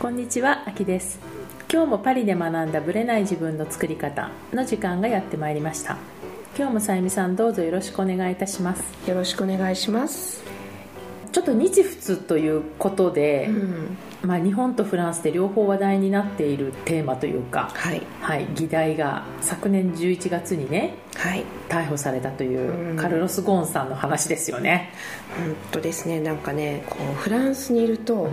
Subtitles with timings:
[0.00, 1.20] こんにちは、あきです。
[1.70, 5.98] 今日もパリで学んだブレない自分の作り方の時間がやってまいりました。
[6.56, 8.82] 今日もさゆみさんどうぞよろしくお願いいたします。
[9.06, 10.42] よろしくお願いします。
[11.30, 13.98] ちょっと日仏ということで、うん。
[14.22, 18.00] まあ、日本とフランスで両方話題になっているテーマというか、はい。
[18.22, 21.44] はい、議題が昨年11月にねはい。
[21.68, 22.96] 逮捕されたといううん。
[22.96, 24.94] カルロス・ゴーンさんの話ですよね、
[25.36, 28.30] 本当ですねなんかねこうフランスにいると、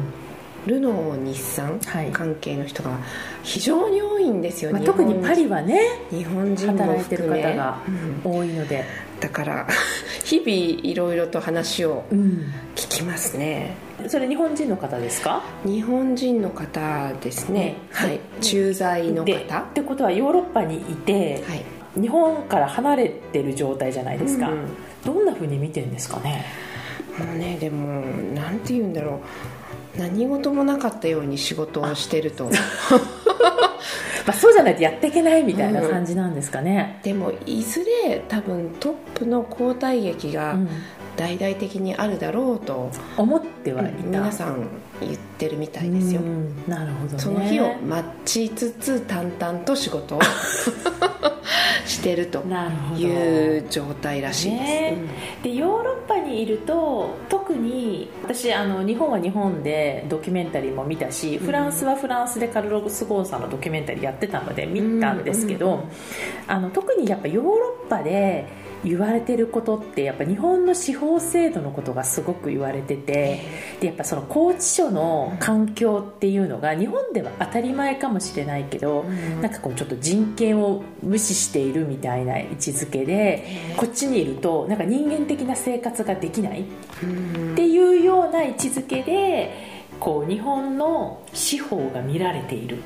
[0.68, 2.12] ルノー日産はい。
[2.12, 2.92] 関係の人が
[3.44, 5.80] 非常に多いんですよ、まあ、日本特にパリはね
[6.12, 7.82] 日本人も働いてる方が
[8.26, 8.32] うん。
[8.40, 8.84] 多いので、
[9.20, 9.68] だから
[10.24, 10.50] 日々
[10.84, 12.46] いろいろと話をうん、
[12.76, 13.76] 聞きますね。
[14.08, 15.42] それ日本人の方ですか？
[15.66, 17.60] 日本人の方ですね。
[17.60, 17.76] ね。
[17.92, 18.20] はい。
[18.42, 21.64] 駐在ので方ってことはヨーロッパにいて、はい。
[22.00, 24.68] 日本から離れてる状態じゃないですか、うん
[25.06, 26.44] どんなふうに見てるんですかね？
[27.18, 28.02] もうねでも
[28.36, 29.22] なんて言うんだろ
[29.67, 29.67] う
[29.98, 32.50] 何事もなかったように仕事をしてると
[34.26, 40.70] まあ、そうじゃないとやっていけないみたいな感じなんですかね、でもいずれ多分トップの交代劇がうん。
[41.18, 44.68] 大々的にあるだろうと、思ってはいた、皆さん
[45.02, 47.20] 言ってるみたいですよ、うんなるほどね。
[47.20, 50.20] その日を待ちつつ淡々と仕事を
[51.88, 52.44] してると
[52.98, 54.98] いう状態らしいです、ね。
[55.44, 65.74] でヨーロッパにいると特に私あの日本は日本でドキュメンタリーも見たし、フランスはフランスでカルロス・ゴーンさんのドキュメンタリーやってたので見たんですけど、うん。
[65.74, 65.88] うんうん
[66.48, 68.48] あの特にやっぱヨーロッパで
[68.84, 73.42] 言われてることってやっぱ日本の司法制度のことがすごく言われてて
[73.82, 79.42] でやっぱその拘置所の環境っていうのが日本では当たり前かもしれないけど、うん。
[79.42, 86.66] なんかこうちょっと人権を無視しているみたいな位置づけでこっちにいるとなんか人間的な生活ができないっ
[87.56, 92.82] ていうような位置づけでこう日本の司法が見られているっ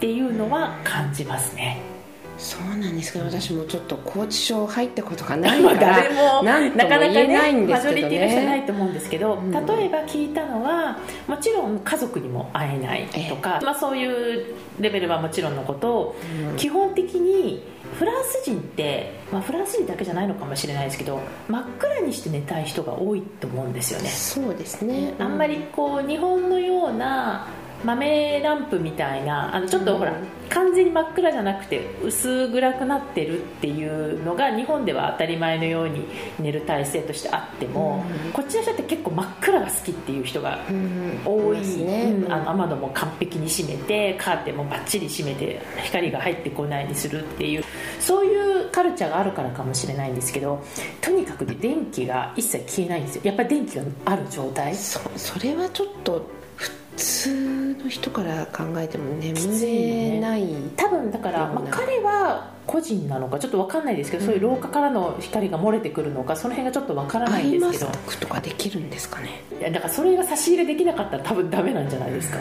[0.00, 1.91] ていうのは感じますね。
[2.38, 9.50] そうなんですけど私もちょっと拘置所入ったことがないまあから 誰もなんともなかなか言えないねマんですけどジョリティの人はないねと思うんですけど、うん。
[9.52, 16.16] 例えば聞いたのはもちろん家族にも会えないとか、まあ、そういうレベルはもちろんのことを
[16.50, 16.56] うん。
[16.56, 17.62] 基本的に
[17.98, 25.14] フランス人って、まあ、フランス人だけじゃないのかもしれないですけど真っ暗にして寝たい人が多いと思うんですよね、そうですね。
[25.18, 27.46] あんまりこう日本のような
[27.84, 36.04] 豆ランプみたいなあのちょっとほら、うん完全に真っ暗じゃなくて薄暗くなってるっていうのが日本では当たり前のように
[36.38, 38.32] 寝る体勢としてあっても、うん。
[38.32, 42.30] こっちの人って結構真っ暗が好きっていう人がうん多い、うん。
[42.30, 47.64] あの雨戸も完璧に閉めてカーテンもバッチリ閉めて光が入ってこないようにするっていう
[47.98, 50.62] そういうカルチャーがあるからかもしれないんですけど
[51.00, 53.22] とにかくね電気が一切消えないんですよ。
[53.24, 54.74] やっぱり電気がある状態。
[54.74, 56.26] そそれはちょっと
[56.56, 67.98] 普通の人から考えても眠れない多分だから、まあ、彼は個人なのかちょっと分かんないですけど、そういう廊下からの光が漏れてくるのかその辺がちょっと分からなアイマスいんですけど。
[68.06, 68.40] クとか？
[68.40, 69.42] できるんですかね？
[69.58, 72.38] いやだからそれが差し入れできなかったら多分ダメなんじゃないですか？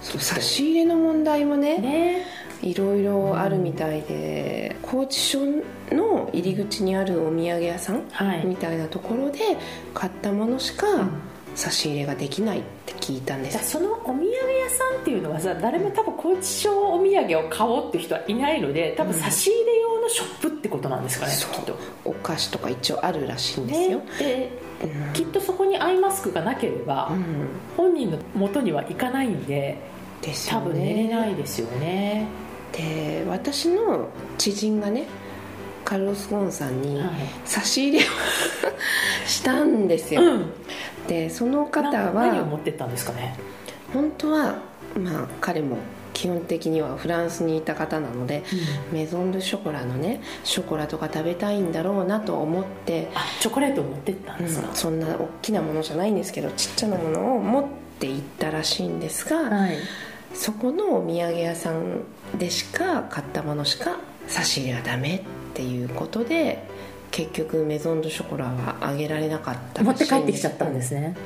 [0.00, 2.22] そう差し入れの問題もねね。
[2.62, 5.40] いろいろあるみたいで拘置所
[5.90, 8.46] の入り口にあるお土産屋さんはい。
[8.46, 9.40] みたいなところで
[9.92, 10.86] 買ったものしか
[11.56, 13.70] 差し入れができないって聞いたんです。
[13.70, 14.28] そのお土産屋
[14.70, 21.78] さんっていうのはさ誰も多分拘置所お土産を買おうって人はいないので多分差し入れ用のショップってことなんですかね、そうきっと。
[22.04, 23.98] お菓子とか一応あるらしいんですよ。
[23.98, 24.50] ね、で
[24.84, 25.12] うん。
[25.14, 27.24] きっとそこにアイマスクがなければ、うん。
[27.76, 29.78] 本人の元には行かないんで
[30.20, 32.26] ですよ多分寝れないねですよね。
[32.72, 35.06] で私の知人がね
[35.84, 37.10] カルロス・ゴーンさんにはい。
[37.46, 38.08] 差し入れを
[39.26, 40.52] したんですよ、うん
[41.08, 43.36] でその方な何をは持ってったんですかね？
[43.92, 44.58] 本当は
[44.98, 45.78] まあ彼も
[46.12, 48.42] 基本的にはフランスにいた方なので、
[48.90, 57.64] メゾン・ドゥ・ショコラのねショコラとか食べたいんだろうなと思って、あチョコレートを持ってったんですか、うんそんな大きなものじゃないんですけどちっちゃなものを持っ
[57.98, 59.76] て行ったらしいんですが、はい。
[60.32, 62.02] そこのお土産屋さん
[62.38, 65.20] でしか買ったものしか差し入れはダメっ
[65.54, 66.66] ていうことで
[67.10, 71.16] 結局メゾン・ドゥ・ショコラはあげられなかった持って帰ってきちゃったんですね。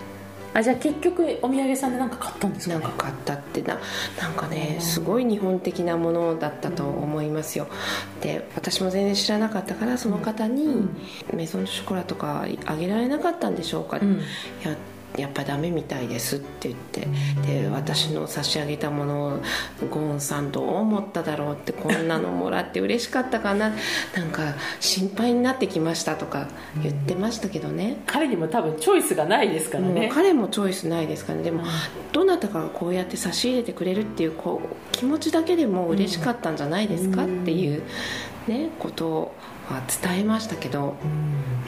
[0.53, 2.75] あじゃあ結局お土産屋さんで何か買ったんですか？
[2.75, 3.79] ねなんか買ったってな
[4.21, 4.83] なんかねうん。
[4.83, 7.69] すごい日本的なものだったと思いますよ。
[8.21, 10.89] で私も全然知らなかったからその方に、
[11.33, 14.15] メゾン・ドゥ・ショコラとかあげられなかったんでしょうか、うん。
[14.15, 14.17] い
[14.65, 14.77] や
[15.17, 17.09] やっぱダメみたいですって言って
[17.47, 19.31] で私の差し上げたものを
[19.91, 23.73] ゴーンさんどう思っただろうってこんなのもらって嬉しかったかな
[24.17, 26.49] なんか心配になってきましたとか
[26.83, 28.03] 言ってましたけどね。
[28.07, 30.11] 彼にも多分チョイスがないですからね。
[30.13, 31.45] 彼もチョイスないですからね。
[31.45, 31.65] でも
[32.13, 37.83] どなたかがこうやって差し入れてくれるっていうこう気持ちだけでも嬉しかったんじゃないですかっていう
[38.47, 39.35] ねこと
[39.69, 40.97] は伝えましたけど。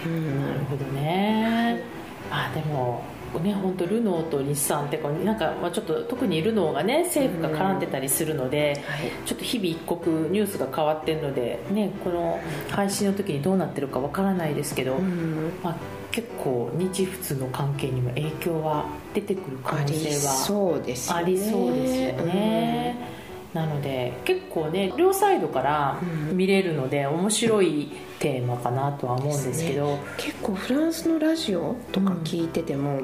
[0.04, 0.40] うん。
[0.40, 1.82] なるほどね。
[2.30, 3.04] あでも
[3.40, 12.40] ね本当ルノーと日産ってこうなんか、まあ、ちょっと特にルノーがね政府が絡んでたりするので、はいちょっと日々一刻ニュースが変わってるので、ね、この
[12.70, 15.52] 配信の時にどうなってるかわからないですけど、うん。
[15.62, 15.76] まあ、
[16.10, 19.94] 結構日仏の関係にも影響は出てくる可能性
[20.26, 23.11] はありそうですよね、
[23.54, 26.00] なので結構ね両サイドから
[26.32, 33.00] 見れるので面白いテーマかなとは思うんですけど、結構フランスのラジオとか聞いてても、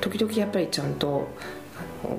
[0.00, 1.28] 時々やっぱりちゃんと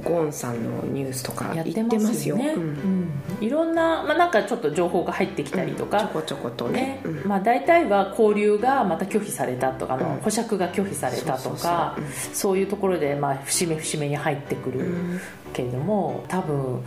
[0.04, 2.38] ゴーンさんのニュースとかや言ってますよ。
[2.38, 2.62] ね、うん。
[2.62, 3.12] うん。
[3.42, 6.82] いろんな、まあ、なんかちょっと情報が入ってきたりとか、ちょこちょことね。
[6.82, 7.02] ね。
[7.04, 7.28] うん。
[7.28, 10.22] まあ、大体は交流がまた拒否されたとかあの、うん。
[10.22, 11.98] 保釈が拒否されたとか
[12.34, 15.20] そういうところで、まあ、節目節目に入ってくるうん。
[15.54, 16.84] けれども多分、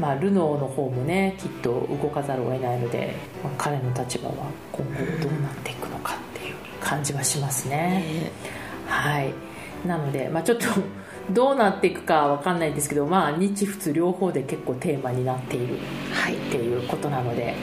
[0.00, 4.34] まあ、ルノーの方もねきっと動かざるを得ないので、まあ、彼の立場は
[4.72, 4.90] 今後
[5.22, 7.76] どうなっていくのかっていう感じはしますね。
[7.76, 8.30] ね
[8.86, 9.32] はい。
[9.86, 10.66] なので、まあ、ちょっと
[11.30, 15.78] どうなっていくかわかんないですけど、まあ、日仏両方で結構テーマになっている
[16.12, 16.34] はい。
[16.34, 17.54] っていうことなので、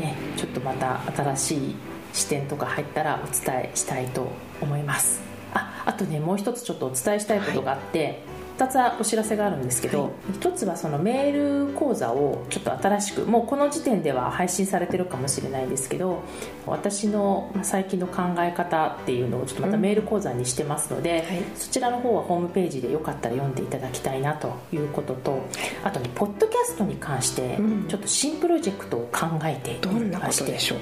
[0.00, 1.76] ね、ちょっとまた新しい
[2.12, 4.28] 視点とか入ったらお伝えしたいと
[4.60, 5.22] 思います。
[5.54, 8.22] ああとねもう一つちょっとお伝えしたいことがあって、
[8.64, 10.12] 2つお知らせがあるんですけど、はい。
[10.38, 16.22] 1つはそのメール講座をちょっと新しくもうこの時点では配信されてるかもしれないですけど
[16.66, 21.42] 私のまあ最近の考え方っていうのをちょっとまたメール講座にしてますので、はい。
[21.56, 25.42] そちらの方はホームページでよかったら読んでいただきたいなということと
[25.84, 27.88] あとねポッドキャストに関してうん。
[27.88, 30.78] ちょっと新プロジェクトを考えていどんなこましてとでしょう？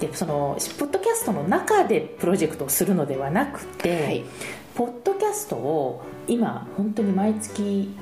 [0.00, 4.24] でそのポッドキャストの中でプロジェクトをするのではなくて、はい
[4.78, 7.92] ポッドキャストを今本当に毎月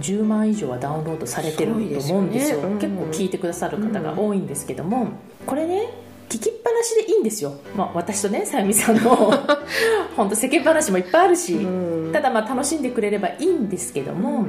[0.00, 2.60] 10万以上はダウンロードされてると思うんですよ。
[2.60, 2.66] ね。
[2.66, 2.78] うん。
[2.78, 5.08] 結構聞いてくださる方が多いんですけども、
[5.46, 5.88] これね
[6.28, 9.32] 聞きっぱなしでいいんですよ、まあ、私とねさゆみさんの。
[10.16, 12.12] 本当世間話もいっぱいあるし、うん。
[12.12, 14.46] ただまあ楽しんでくれればいいんですけども、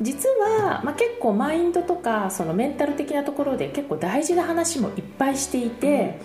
[0.00, 6.18] 実はまあ結構マインドとかそのメンタル的なところで結構大事な話もいっぱいしていて、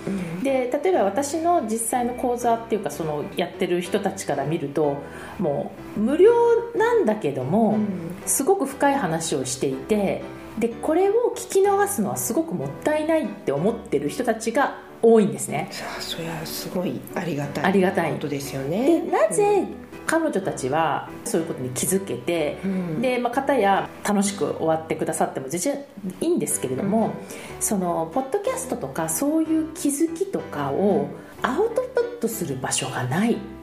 [0.44, 4.98] で例えば私の実際の講座っていうかそのやってる人たちから見ると
[5.38, 6.34] もう無料
[6.76, 7.78] なんだけども、
[8.26, 10.24] すごく深い話をしていて
[10.58, 15.70] でこれを聞き逃すのはすごくもったいないって思ってる人たちが多いんですね。
[15.72, 18.12] さあそれはすごいありがたいありがたい。
[18.14, 19.68] ことですよでねなぜ
[20.06, 23.02] 彼女たちはそういうことに気づけて、うん。
[23.02, 25.86] で、まあ、片や楽しく終わってくださっても全然
[26.20, 27.12] いいんですけれども、
[27.60, 31.10] そのポッドキャストとかそういう気づきとかを
[31.44, 33.34] アウトプットする場所がない。
[33.34, 33.59] うん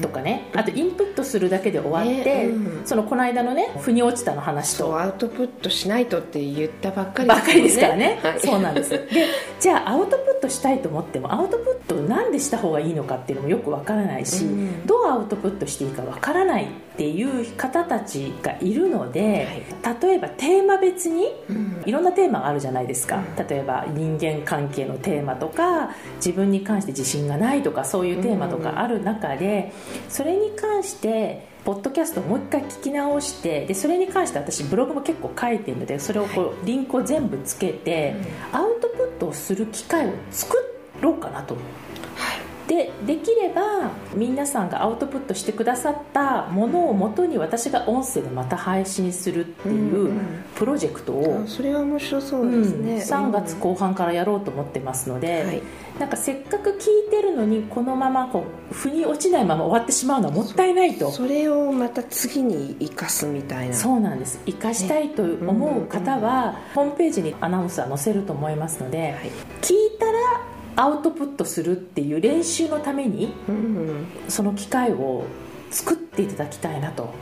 [0.00, 0.50] とかね。
[0.54, 2.86] あとインプットするだけで終わって、ねうん。
[2.86, 4.98] そのこの間のね腑に落ちたの話と。
[4.98, 8.40] アウトプットしないとって言ったばっかりばっかりですからね、はい。
[8.40, 8.90] そうなんです。
[9.08, 9.08] で
[9.60, 14.86] じゃあアウトプットしたいと思ってもアウトプットなんでした方がいいのかっていうのもよくわからないし、うん。
[14.86, 16.66] どうアウトプットしていいかわからないっ
[16.96, 19.64] ていう方たちがいるので、
[20.02, 21.68] 例えばテーマ別にうん。
[21.88, 29.72] いろんなテーマがあるじゃないですか、例えば人間関係のテーマとか自分に関して自信がないとかそういうテーマとかある中で、
[30.08, 38.14] それに関してポッドキャストをもう一回聞き直してでそれに関して私ブログも結構書いてるのでそれをこうリンクを全部つけて、
[38.52, 40.56] アウトプットをする機会を作
[41.00, 41.56] ろうかなと
[42.78, 50.12] でできれば皆さんがアウトプットしてくださったものをもとに私が音声でまた配信するっていう
[50.54, 55.62] プロジェクトを、あそれは面白そううんですね、3月後半からやろうと思ってますので、はい。
[55.98, 56.74] なんかせっかく聞
[57.08, 61.10] いてるのにこのままこう腑に落ちないまま終わってしまうのはもったいないと。
[61.10, 63.74] それをまた次に生かすみたいな。
[63.74, 64.40] そうなんです。
[64.46, 69.30] 生かしたいと思う方は、ホームページにアナウンスは載せると思いますので、はい。
[69.62, 70.12] 聞いたら
[70.78, 75.24] アウトプットするっていう練習のためにうんその機会を
[75.70, 77.12] 作っていただきたいなと、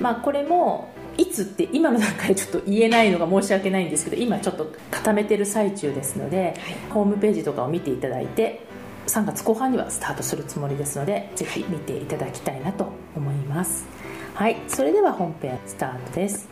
[0.00, 6.54] まあこれもいつって今の段階でちょっと言えないのが申し訳ないんですけど今ちょっと固めてる最中ですので、
[6.90, 8.60] ホームページとかを見ていただいて
[9.06, 13.86] 3月後半にはスタートするつもりですのでぜひ見ていただきたいなと思います。
[14.34, 14.56] はい。
[14.68, 16.48] それでは本編スタートです。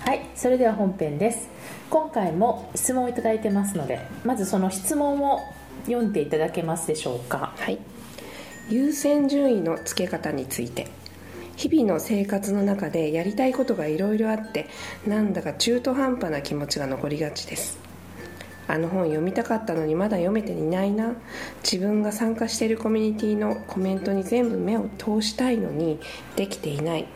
[0.00, 0.28] はい。
[0.34, 1.48] それでは本編です
[1.90, 5.40] 今回も質問をいただいてますのでまずその質問を
[5.86, 7.52] 読んでいただけますでしょうか。
[7.58, 7.78] はい、
[8.68, 10.86] 優先順位のつけ方について。
[11.56, 14.66] 日々の生活の中でやりたいことがいろいろあって
[15.06, 17.78] なんだか中途半端な気持ちが残りがちです。
[18.66, 21.12] あの本読みたかったのにまだ読めていないな。
[21.62, 26.00] 自分が参加しているコミュニティのコメントに全部目を通したいのに
[26.34, 27.06] できていない。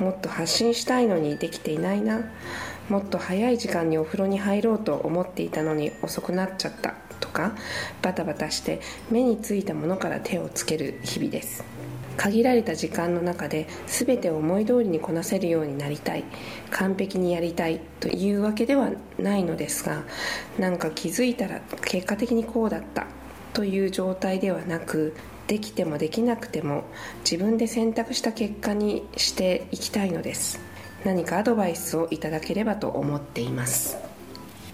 [0.00, 2.22] もっと発信したいのにできていないな。
[2.88, 7.52] もっと早い時間にお風呂に入ろうと思っていたのに遅くなっちゃったとか
[8.02, 11.64] バタバタして目についたものから手をつける日々です。
[12.16, 16.24] 限られた時間の中で全て思い通りにこなせるようになりたい
[16.70, 20.04] 完璧にやりたいというわけではないのですが
[20.58, 23.06] なんか気づいたら結果的にこうだった
[23.52, 25.14] という状態ではなく
[25.46, 26.84] できてもできなくても
[27.28, 30.73] 自分で選択した結果にしていきたいのです。
[31.04, 33.98] 何かアドバイスをいただければと思っています。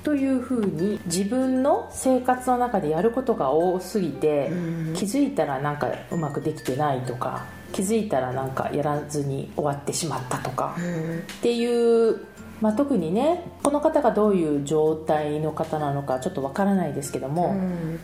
[0.05, 4.51] というふうに自分の生活の中でやることが多すぎて、
[4.95, 12.25] 気づいたらなんかうまくできてないとか気づいたらなんかやらずに終わってしまったとか、っていう、
[12.61, 17.55] まあ、特にねこの方がどういう状態の方なのかちょっとわからないですけども、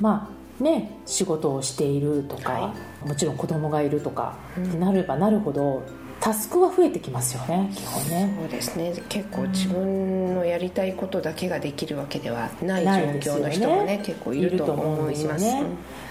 [0.00, 0.30] ま
[0.60, 2.74] あね仕事をしているとか、は
[3.06, 4.36] もちろん子供がいるとか、
[4.78, 5.82] なればなるほど
[6.20, 8.34] タスクは増えてきますよね基本ね。
[8.40, 8.94] そうですね。
[9.08, 15.44] 結構自分のやりたいことだけができるわけではない状況の人もね結構いると思います。
[15.44, 15.64] よね。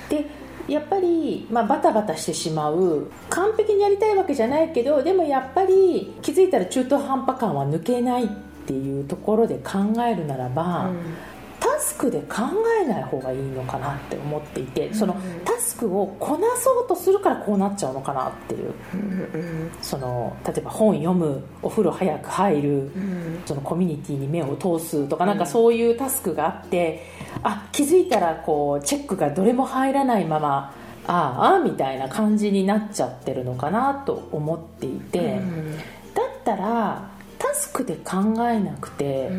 [0.10, 0.26] で
[0.68, 8.28] やっぱり、まあ、バタバタしてしまう完璧にやりたいわけじゃないけどでもやっぱり気づいたら中途半端感は抜けないっ
[8.66, 10.90] ていうところで考えるならば、
[11.76, 12.44] タスクで考
[12.82, 15.14] えない方がいいのかなって思っていて、その
[15.44, 18.74] タスクをこなそうとするからこうなっちゃうのかなっていう、
[19.82, 22.92] その例えば本読むお風呂早く入る、
[23.46, 27.04] そのコミュニティに目を通すとかなんかそういうタスクがあって、
[27.44, 30.74] あ気づいたらこうチェックがどれも入らないまま
[31.08, 35.42] ああみたいな感じになっちゃってるのかなと思っていて、
[36.14, 39.30] だったらタスクで考えなくて、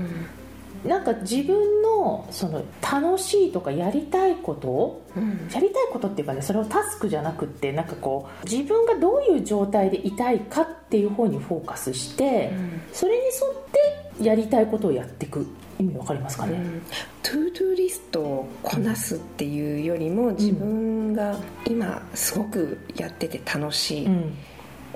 [0.87, 5.07] なんか自分のその楽しいとかやりたいことを、
[5.53, 12.53] やりたいことっていうかねそれをタスクじゃなくってなんかこう自分がどういう状態でいたいかっていう方にフォーカスして、
[12.93, 15.47] それに沿ってやりたいことをやっていく。
[15.79, 16.59] 意味わかりますかね、
[17.23, 24.35] to-do list をこなすっていうよりも自分が今すごくやってて楽しい、うん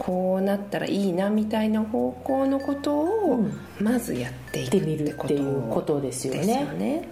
[0.01, 3.61] こうなったらいいなみたいな方向のことをうん。
[3.79, 6.63] まずやっていくってことうことですよね。
[6.63, 7.09] よね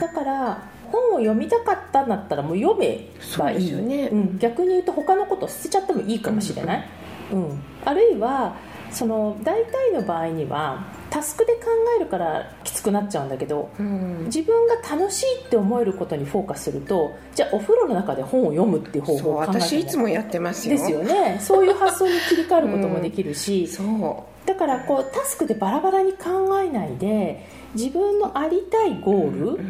[0.00, 3.72] だから本を読みたかったんだったらもう読めばいい。
[3.72, 4.08] よね。
[4.08, 6.88] うん、逆に言うと他のこと捨てちゃってもいいかもしれない、
[7.32, 7.60] うん。
[7.84, 8.54] あるいは
[8.92, 14.24] その大体の場合にはタスクで考えるからきつくなっちゃうんだけどうん。
[14.26, 20.76] 自分が楽しいって思えることにフォーカスするとじゃあお風呂の中で本を読むっていう方法を考え私いつもやってますよ。
[20.76, 21.38] ですよね。
[21.40, 29.60] そういう発想に切り替わることもできるし、 そだからこうタスクでバラバラに考えないで自分のありたいゴール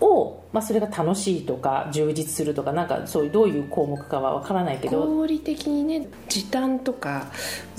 [0.00, 7.26] を、まあ、それが楽しいとか充実するとかなんかそういうどういう項目かはわからないけうど合理的にね時短とか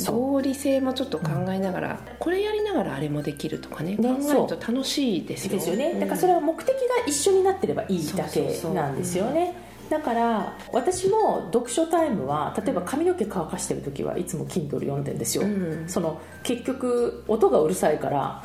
[0.06, 5.52] 合理性もちょっと考えながら、これやりながらあれもできるとかねね考えると楽しいですよ。
[5.52, 5.92] ですよね。
[5.92, 6.00] うん。
[6.00, 6.74] だからそれは目的が
[7.08, 9.66] 一緒になってればいいだけなんですよね。
[9.90, 15.84] だから私も読書タイムは例えば髪の毛乾かしてる時はいつも Kindle 読んでるんですよ、うん。
[15.88, 18.44] その結局音がうるさいから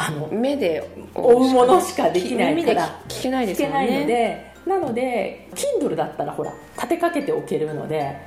[0.00, 3.00] あの目で追うものしかできないから。
[3.08, 3.74] 聞けないですよね。
[3.74, 8.18] 聞けないのでなので Kindle だったらほら立てかけておけるのではい。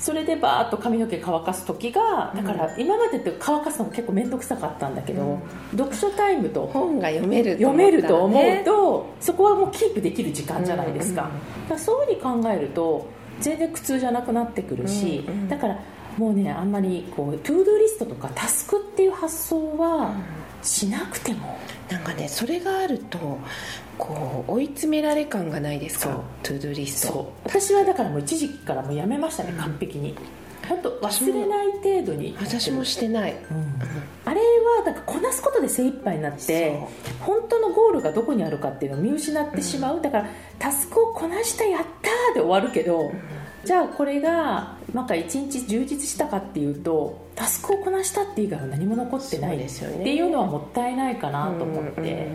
[0.00, 5.38] それでバーッと髪の毛乾かす時がだから今までって乾かすのが結構面倒くさかったんだけど、
[5.76, 13.06] 読書タイムと本が読める読めると思うととそこはもうキープできる時間じゃないですか,、うんからそういうふうに考えると
[13.40, 15.78] 全然苦痛じゃなくなってくるし、うんうんだから
[16.18, 20.12] もうねあんまりこう to-do list とかタスクっていう発想は
[20.62, 21.58] しなくても、
[21.90, 23.38] なんかねそれがあると
[23.98, 26.20] こう追い詰められ感がないですか？
[26.42, 27.12] to-do list。
[27.12, 27.48] そう。
[27.48, 30.14] 私はだからもう一時期からもうやめましたね、完璧に。
[30.68, 33.32] 本当忘れない程度に私もしてない。
[33.32, 33.74] うん。
[34.24, 36.78] あれはなんかこなすことで精一杯になって
[37.18, 43.12] 本当のゴールがどこにあるかっていうのを見失ってしまう、だからタスクをこなしたやったーで終わるけど、
[43.64, 50.00] じゃあこれがなんか一日充実したかっていうとタスクをこなしたっていう以外は何も残ってないですよね。
[50.00, 52.28] っていうのはもったいないかなと思って、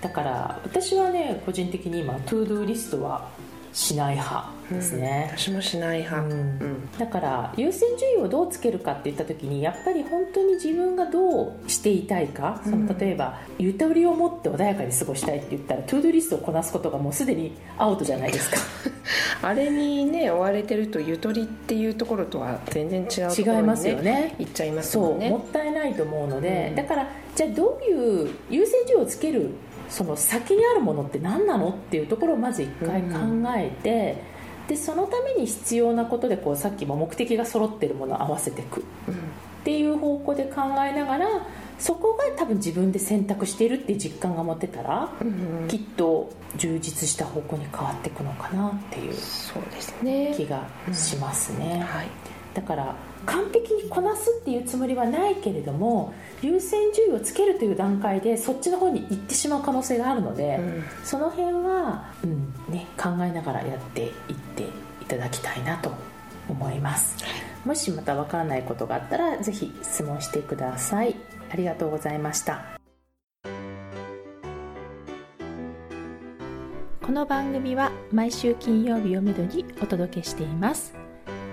[0.00, 3.28] だから私はね個人的に今 to-do list は
[3.72, 18.56] しない派ですね、うん、私もしない派、うん、だから優先順位をどうつけるかっていった時にやっぱり本当に自分がどうしていたいか、その例えばゆとりを持って穏やかに過ごしたいって言ったら to-do list をこなすことがもうすでにアウトじゃないですか。
[19.40, 24.34] あれにね追われてるとゆとりっていうところとは全然違うところに、ね、違いますよね。
[24.38, 25.28] いっちゃいますもんね。
[25.28, 29.50] そうもったいないと思うので、だからじゃあどういう優先順位をつける
[29.88, 33.18] その先にあるものって何なのっていうところをまず一回考
[33.56, 34.22] えて、
[34.62, 38.84] うん、でそのために必要なことでこうさっきも目的が揃ってるものを合わせていくっ
[39.64, 41.46] ていう方向で考えながら
[41.78, 49.12] そこが多分自分で選択しているっていう実感が持てたら、うん、きっと充実した方向に変わっていくのかなっていう
[50.34, 51.74] 気がしますね。
[51.74, 51.80] うん。
[51.82, 52.08] はい、
[52.54, 52.94] だから
[53.26, 56.12] 完璧にこなすっていうつもりはないけれども
[56.42, 64.10] 優先順位をつけるという段階でそっちの方に行ってしまう可能性があるので、うん、その辺は、うんね、考えながらやっていっ
[64.56, 65.92] ていただきたいなと
[66.48, 67.16] 思います、
[67.64, 71.14] もしまた分からないことがあったら是非質問してください。
[71.50, 72.78] ありがとうございました。
[77.08, 80.97] この番組は毎週金曜日をめどにお届けしています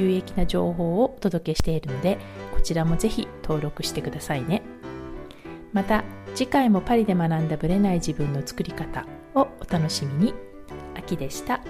[0.00, 2.18] 有益な情報をお届けしているので
[2.54, 4.62] こちらもぜひ登録してくださいね
[5.72, 6.04] また
[6.34, 10.34] 次回もパリで学んだブレない自分の作り方をお楽しみに
[10.96, 11.60] 秋でした。